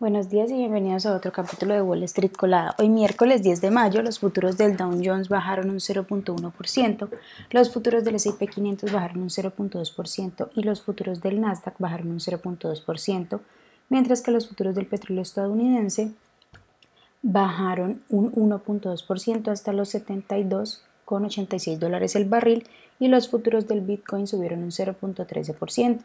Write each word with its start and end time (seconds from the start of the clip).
Buenos 0.00 0.30
días 0.30 0.48
y 0.52 0.54
bienvenidos 0.54 1.06
a 1.06 1.16
otro 1.16 1.32
capítulo 1.32 1.74
de 1.74 1.82
Wall 1.82 2.04
Street 2.04 2.30
Colada. 2.30 2.76
Hoy 2.78 2.88
miércoles 2.88 3.42
10 3.42 3.60
de 3.60 3.72
mayo 3.72 4.00
los 4.00 4.20
futuros 4.20 4.56
del 4.56 4.76
Dow 4.76 4.92
Jones 5.04 5.28
bajaron 5.28 5.70
un 5.70 5.80
0.1%, 5.80 7.08
los 7.50 7.72
futuros 7.72 8.04
del 8.04 8.14
S&P 8.14 8.46
500 8.46 8.92
bajaron 8.92 9.22
un 9.22 9.28
0.2% 9.28 10.50
y 10.54 10.62
los 10.62 10.82
futuros 10.82 11.20
del 11.20 11.40
Nasdaq 11.40 11.74
bajaron 11.80 12.12
un 12.12 12.20
0.2%, 12.20 13.40
mientras 13.88 14.22
que 14.22 14.30
los 14.30 14.46
futuros 14.46 14.76
del 14.76 14.86
petróleo 14.86 15.22
estadounidense 15.22 16.12
bajaron 17.22 18.00
un 18.08 18.30
1.2% 18.30 19.48
hasta 19.48 19.72
los 19.72 19.92
72,86 19.92 21.76
dólares 21.76 22.14
el 22.14 22.26
barril 22.26 22.68
y 23.00 23.08
los 23.08 23.28
futuros 23.28 23.66
del 23.66 23.80
Bitcoin 23.80 24.28
subieron 24.28 24.62
un 24.62 24.70
0.13%. 24.70 26.02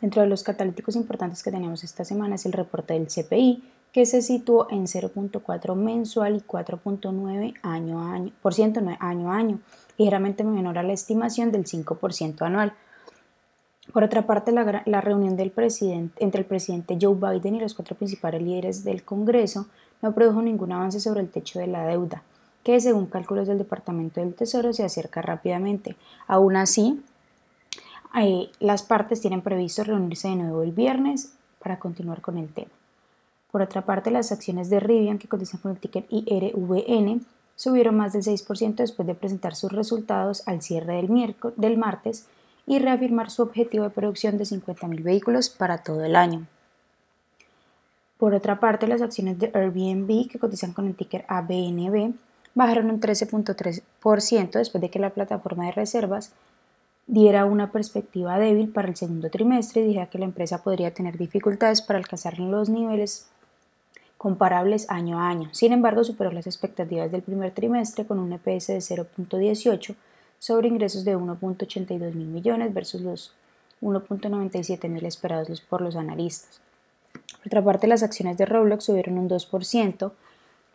Dentro 0.00 0.22
de 0.22 0.28
los 0.28 0.44
catalíticos 0.44 0.94
importantes 0.94 1.42
que 1.42 1.50
tenemos 1.50 1.82
esta 1.82 2.04
semana 2.04 2.36
es 2.36 2.46
el 2.46 2.52
reporte 2.52 2.94
del 2.94 3.08
CPI, 3.08 3.62
que 3.92 4.06
se 4.06 4.22
situó 4.22 4.68
en 4.70 4.86
0.4 4.86 5.74
mensual 5.74 6.36
y 6.36 6.40
4.9 6.40 7.54
año 7.62 8.00
a 8.00 8.12
año, 8.12 8.32
por 8.42 8.54
ciento 8.54 8.80
año 9.00 9.32
a 9.32 9.36
año, 9.36 9.58
ligeramente 9.96 10.44
menor 10.44 10.78
a 10.78 10.82
la 10.82 10.92
estimación 10.92 11.50
del 11.50 11.64
5% 11.64 12.42
anual. 12.42 12.74
Por 13.92 14.04
otra 14.04 14.26
parte, 14.26 14.52
la, 14.52 14.82
la, 14.84 15.00
reunión 15.00 15.36
del 15.36 15.50
presidente, 15.50 16.22
entre 16.22 16.42
el 16.42 16.46
presidente 16.46 16.98
Joe 17.00 17.14
Biden 17.14 17.56
y 17.56 17.60
los 17.60 17.74
cuatro 17.74 17.96
principales 17.96 18.42
líderes 18.42 18.84
del 18.84 19.02
Congreso 19.02 19.66
no 20.02 20.14
produjo 20.14 20.42
ningún 20.42 20.72
avance 20.72 21.00
sobre 21.00 21.22
el 21.22 21.30
techo 21.30 21.58
de 21.58 21.66
la 21.66 21.86
deuda, 21.86 22.22
que 22.62 22.78
según 22.80 23.06
cálculos 23.06 23.48
del 23.48 23.58
Departamento 23.58 24.20
del 24.20 24.34
Tesoro 24.34 24.74
se 24.74 24.84
acerca 24.84 25.22
rápidamente. 25.22 25.96
Aún 26.26 26.56
así, 26.56 27.02
las 28.60 28.82
partes 28.82 29.20
tienen 29.20 29.42
previsto 29.42 29.84
reunirse 29.84 30.28
de 30.28 30.36
nuevo 30.36 30.62
el 30.62 30.72
viernes 30.72 31.32
para 31.58 31.78
continuar 31.78 32.20
con 32.20 32.38
el 32.38 32.48
tema. 32.48 32.70
Por 33.50 33.62
otra 33.62 33.82
parte, 33.82 34.10
las 34.10 34.32
acciones 34.32 34.70
de 34.70 34.80
Rivian, 34.80 35.18
que 35.18 35.28
cotizan 35.28 35.60
con 35.60 35.72
el 35.72 35.78
ticker 35.78 36.06
IRVN, 36.10 37.24
subieron 37.56 37.96
más 37.96 38.12
del 38.12 38.22
6% 38.22 38.76
después 38.76 39.06
de 39.06 39.14
presentar 39.14 39.54
sus 39.54 39.72
resultados 39.72 40.46
al 40.46 40.62
cierre 40.62 40.94
del, 40.94 41.34
del 41.56 41.78
martes 41.78 42.26
y 42.66 42.78
reafirmar 42.78 43.30
su 43.30 43.42
objetivo 43.42 43.84
de 43.84 43.90
producción 43.90 44.36
de 44.36 44.44
50.000 44.44 45.02
vehículos 45.02 45.48
para 45.48 45.78
todo 45.78 46.04
el 46.04 46.14
año. 46.14 46.46
Por 48.18 48.34
otra 48.34 48.60
parte, 48.60 48.86
las 48.86 49.00
acciones 49.00 49.38
de 49.38 49.50
Airbnb, 49.54 50.28
que 50.28 50.38
cotizan 50.38 50.72
con 50.72 50.86
el 50.86 50.94
ticker 50.94 51.24
ABNB, 51.28 52.12
bajaron 52.54 52.90
un 52.90 53.00
13.3% 53.00 54.50
después 54.50 54.82
de 54.82 54.90
que 54.90 54.98
la 54.98 55.10
plataforma 55.10 55.66
de 55.66 55.72
reservas 55.72 56.32
diera 57.08 57.46
una 57.46 57.72
perspectiva 57.72 58.38
débil 58.38 58.68
para 58.68 58.88
el 58.88 58.94
segundo 58.94 59.30
trimestre 59.30 59.80
y 59.80 59.86
dijera 59.86 60.10
que 60.10 60.18
la 60.18 60.26
empresa 60.26 60.62
podría 60.62 60.92
tener 60.92 61.16
dificultades 61.16 61.82
para 61.82 61.98
alcanzar 61.98 62.38
los 62.38 62.68
niveles 62.68 63.26
comparables 64.18 64.90
año 64.90 65.18
a 65.18 65.28
año. 65.28 65.48
Sin 65.52 65.72
embargo, 65.72 66.04
superó 66.04 66.30
las 66.30 66.46
expectativas 66.46 67.10
del 67.10 67.22
primer 67.22 67.52
trimestre 67.52 68.04
con 68.04 68.18
un 68.18 68.32
EPS 68.34 68.66
de 68.68 68.78
0.18 68.78 69.96
sobre 70.38 70.68
ingresos 70.68 71.04
de 71.04 71.16
1.82 71.16 72.14
mil 72.14 72.28
millones 72.28 72.74
versus 72.74 73.00
los 73.00 73.32
1.97 73.80 74.88
mil 74.88 75.06
esperados 75.06 75.60
por 75.62 75.80
los 75.80 75.96
analistas. 75.96 76.60
Por 77.38 77.46
otra 77.46 77.64
parte, 77.64 77.86
las 77.86 78.02
acciones 78.02 78.36
de 78.36 78.44
Roblox 78.44 78.84
subieron 78.84 79.18
un 79.18 79.30
2%, 79.30 80.12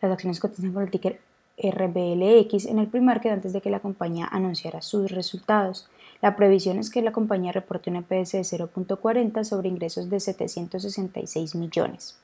las 0.02 0.12
acciones 0.12 0.40
cotizan 0.40 0.72
con 0.72 0.82
el 0.82 0.90
ticker 0.90 1.20
RBLX 1.58 2.66
en 2.66 2.78
el 2.78 2.88
que 2.88 3.30
antes 3.30 3.52
de 3.52 3.60
que 3.60 3.70
la 3.70 3.80
compañía 3.80 4.28
anunciara 4.30 4.82
sus 4.82 5.10
resultados. 5.10 5.88
La 6.20 6.36
previsión 6.36 6.78
es 6.78 6.90
que 6.90 7.02
la 7.02 7.12
compañía 7.12 7.52
reporte 7.52 7.90
un 7.90 7.96
EPS 7.96 8.32
de 8.32 8.40
0.40 8.40 9.44
sobre 9.44 9.68
ingresos 9.68 10.08
de 10.08 10.20
766 10.20 11.54
millones. 11.54 12.16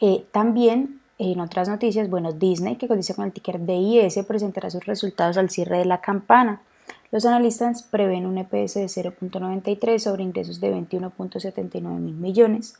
Eh, 0.00 0.24
también, 0.32 1.00
en 1.18 1.40
otras 1.40 1.68
noticias, 1.68 2.10
bueno, 2.10 2.32
Disney, 2.32 2.76
que 2.76 2.88
cotiza 2.88 3.14
con 3.14 3.26
el 3.26 3.32
ticker 3.32 3.64
DIS, 3.64 4.18
presentará 4.26 4.70
sus 4.70 4.84
resultados 4.84 5.36
al 5.36 5.50
cierre 5.50 5.78
de 5.78 5.84
la 5.84 6.00
campana. 6.00 6.62
Los 7.10 7.24
analistas 7.26 7.84
prevén 7.84 8.26
un 8.26 8.38
EPS 8.38 8.74
de 8.74 8.86
0.93 8.86 9.98
sobre 9.98 10.24
ingresos 10.24 10.60
de 10.60 10.74
21.79 10.74 11.80
mil 11.80 12.16
millones. 12.16 12.74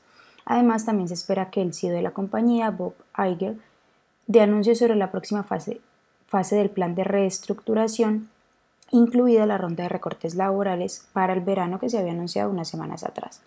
Además, 0.45 0.85
también 0.85 1.09
se 1.09 1.15
espera 1.15 1.51
que 1.51 1.63
el 1.63 1.73
CEO 1.73 1.95
de 1.95 2.03
la 2.03 2.11
compañía, 2.11 2.71
Bob 2.71 2.95
Iger, 3.17 3.57
dé 4.27 4.41
anuncios 4.41 4.79
sobre 4.79 4.97
la 4.97 5.11
próxima 5.11 5.43
fase, 5.43 5.81
fase 6.27 6.57
del 6.57 6.71
plan 6.71 6.95
de 6.95 7.05
reestructuración 7.05 8.29
incluida 8.91 9.47
la 9.47 9.59
ronda 9.59 9.83
de 9.83 9.89
recortes 9.89 10.35
laborales 10.35 11.07
para 11.13 11.33
el 11.33 11.41
verano 11.41 11.81
que 11.81 11.91
se 11.91 11.99
había 11.99 12.13
anunciado 12.13 12.51
unas 12.51 12.69
semanas 12.69 13.03
atrás. 13.03 13.41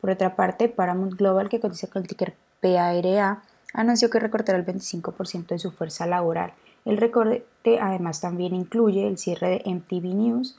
Por 0.00 0.10
otra 0.10 0.36
parte, 0.36 0.68
Paramount 0.68 1.14
Global, 1.14 1.48
que 1.48 1.60
cotiza 1.60 1.86
con 1.86 2.02
el 2.02 2.08
ticker 2.08 2.34
PARA, 2.60 3.42
anunció 3.74 4.10
que 4.10 4.20
recortará 4.20 4.58
el 4.58 4.66
25% 4.66 5.48
de 5.48 5.58
su 5.58 5.70
fuerza 5.70 6.06
laboral. 6.06 6.52
El 6.84 6.96
recorte 6.96 7.78
además 7.80 8.20
también 8.20 8.54
incluye 8.54 9.06
el 9.06 9.18
cierre 9.18 9.50
de 9.50 9.70
MTV 9.70 10.14
News 10.14 10.58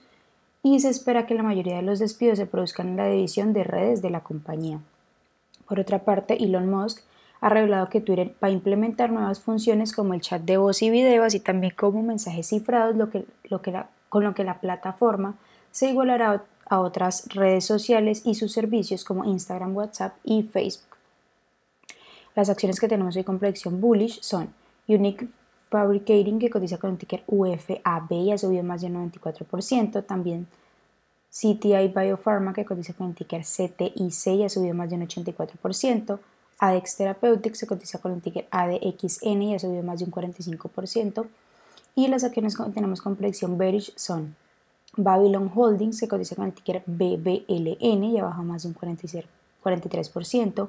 y 0.61 0.79
se 0.79 0.89
espera 0.89 1.25
que 1.25 1.35
la 1.35 1.43
mayoría 1.43 1.77
de 1.77 1.81
los 1.81 1.99
despidos 1.99 2.37
se 2.37 2.45
produzcan 2.45 2.89
en 2.89 2.97
la 2.97 3.07
división 3.07 3.53
de 3.53 3.63
redes 3.63 4.01
de 4.01 4.09
la 4.09 4.21
compañía. 4.21 4.79
Por 5.67 5.79
otra 5.79 5.99
parte, 5.99 6.43
Elon 6.43 6.69
Musk 6.69 7.01
ha 7.41 7.49
revelado 7.49 7.89
que 7.89 8.01
Twitter 8.01 8.35
va 8.43 8.49
a 8.49 8.51
implementar 8.51 9.11
nuevas 9.11 9.39
funciones 9.39 9.93
como 9.93 10.13
el 10.13 10.21
chat 10.21 10.41
de 10.41 10.57
voz 10.57 10.81
y 10.81 10.89
video, 10.89 11.23
así 11.23 11.39
también 11.39 11.73
como 11.75 12.03
mensajes 12.03 12.47
cifrados, 12.47 12.95
lo 12.95 13.09
que, 13.09 13.25
lo 13.45 13.61
que 13.61 13.73
con 14.09 14.23
lo 14.23 14.33
que 14.33 14.43
la 14.43 14.59
plataforma 14.59 15.35
se 15.71 15.89
igualará 15.89 16.43
a 16.65 16.79
otras 16.79 17.27
redes 17.29 17.65
sociales 17.65 18.21
y 18.25 18.35
sus 18.35 18.51
servicios 18.51 19.03
como 19.03 19.25
Instagram, 19.25 19.75
WhatsApp 19.75 20.15
y 20.23 20.43
Facebook. 20.43 20.97
Las 22.35 22.49
acciones 22.49 22.79
que 22.79 22.87
tenemos 22.87 23.15
hoy 23.15 23.23
con 23.23 23.39
predicción 23.39 23.81
bullish 23.81 24.21
son 24.21 24.49
Unique 24.87 25.27
Fabricating, 25.69 26.39
que 26.39 26.49
cotiza 26.49 26.77
con 26.77 26.91
el 26.91 26.97
ticker 26.97 27.23
UFAB 27.27 28.11
y 28.11 28.31
ha 28.31 28.37
subido 28.37 28.63
más 28.63 28.81
de 28.81 28.87
un 28.87 29.11
94%. 29.11 30.05
También 30.05 30.47
CTI 31.31 31.93
Biopharma, 31.95 32.53
que 32.53 32.65
cotiza 32.65 32.93
con 32.93 33.09
el 33.09 33.15
ticker 33.15 33.41
CTIC 33.41 34.27
y 34.27 34.43
ha 34.43 34.49
subido 34.49 34.73
más 34.73 34.89
de 34.89 34.95
un 34.95 35.07
84%. 35.07 36.19
ADEX 36.59 36.97
Therapeutics, 36.97 37.61
que 37.61 37.67
cotiza 37.67 37.99
con 37.99 38.11
el 38.13 38.21
ticker 38.21 38.47
ADXN 38.51 39.41
y 39.41 39.55
ha 39.55 39.59
subido 39.59 39.81
más 39.83 39.99
de 39.99 40.05
un 40.05 40.11
45%. 40.11 41.25
Y 41.95 42.07
las 42.07 42.23
acciones 42.23 42.55
que 42.55 42.63
tenemos 42.65 43.01
con 43.01 43.15
predicción 43.15 43.57
bearish 43.57 43.93
son 43.95 44.35
Babylon 44.95 45.51
Holdings, 45.53 45.99
que 45.99 46.07
cotiza 46.07 46.35
con 46.35 46.45
el 46.45 46.53
ticker 46.53 46.83
BBLN 46.85 48.03
y 48.03 48.19
ha 48.19 48.23
bajado 48.23 48.43
más 48.43 48.63
de 48.63 48.69
un 48.69 48.75
43%. 48.75 50.67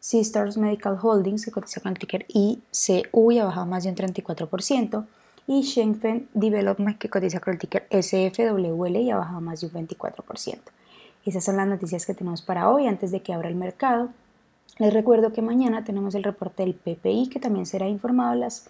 Sisters 0.00 0.56
Medical 0.56 0.98
Holdings, 1.00 1.44
que 1.44 1.50
cotiza 1.50 1.80
con 1.80 1.92
el 1.92 1.98
ticker 1.98 2.24
ICU 2.28 3.32
y 3.32 3.38
ha 3.38 3.44
bajado 3.44 3.66
más 3.66 3.84
de 3.84 3.90
un 3.90 3.96
34%. 3.96 5.06
Y 5.46 5.62
Shenzhen 5.62 6.28
Development, 6.34 6.98
que 6.98 7.08
cotiza 7.08 7.40
con 7.40 7.54
el 7.54 7.58
ticker 7.58 7.86
SFWL 7.90 8.96
y 8.96 9.10
ha 9.10 9.16
bajado 9.16 9.40
más 9.40 9.60
de 9.60 9.66
un 9.66 9.72
24%. 9.72 10.58
Esas 11.24 11.44
son 11.44 11.56
las 11.56 11.66
noticias 11.66 12.06
que 12.06 12.14
tenemos 12.14 12.42
para 12.42 12.70
hoy 12.70 12.86
antes 12.86 13.10
de 13.10 13.20
que 13.20 13.32
abra 13.32 13.48
el 13.48 13.54
mercado. 13.54 14.10
Les 14.78 14.94
recuerdo 14.94 15.32
que 15.32 15.42
mañana 15.42 15.82
tenemos 15.82 16.14
el 16.14 16.22
reporte 16.22 16.62
del 16.62 16.74
PPI 16.74 17.28
que 17.30 17.40
también 17.40 17.66
será 17.66 17.88
informado 17.88 18.30
a 18.32 18.36
las 18.36 18.68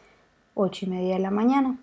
8 0.55 0.87
y 0.87 0.89
media 0.89 1.15
de 1.15 1.21
la 1.21 1.31
mañana. 1.31 1.77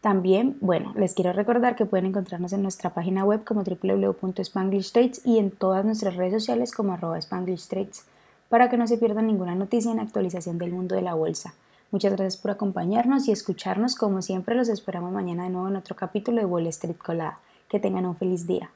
También, 0.00 0.56
bueno, 0.60 0.92
les 0.94 1.14
quiero 1.14 1.32
recordar 1.32 1.74
que 1.74 1.84
pueden 1.84 2.06
encontrarnos 2.06 2.52
en 2.52 2.62
nuestra 2.62 2.90
página 2.90 3.24
web 3.24 3.42
como 3.42 3.64
www.spanglishtrades 3.64 5.20
y 5.26 5.38
en 5.38 5.50
todas 5.50 5.84
nuestras 5.84 6.14
redes 6.14 6.34
sociales 6.34 6.70
como 6.70 6.92
arroba 6.92 7.20
spanglishtrades 7.20 8.04
para 8.48 8.70
que 8.70 8.76
no 8.76 8.86
se 8.86 8.98
pierdan 8.98 9.26
ninguna 9.26 9.56
noticia 9.56 9.90
en 9.90 9.98
actualización 9.98 10.58
del 10.58 10.70
mundo 10.70 10.94
de 10.94 11.02
la 11.02 11.14
bolsa. 11.14 11.54
Muchas 11.90 12.12
gracias 12.12 12.36
por 12.36 12.52
acompañarnos 12.52 13.26
y 13.26 13.32
escucharnos. 13.32 13.96
Como 13.96 14.22
siempre, 14.22 14.54
los 14.54 14.68
esperamos 14.68 15.12
mañana 15.12 15.42
de 15.42 15.50
nuevo 15.50 15.66
en 15.66 15.76
otro 15.76 15.96
capítulo 15.96 16.38
de 16.38 16.46
Wall 16.46 16.68
Street 16.68 16.96
Colada. 16.96 17.40
Que 17.68 17.80
tengan 17.80 18.06
un 18.06 18.14
feliz 18.14 18.46
día. 18.46 18.70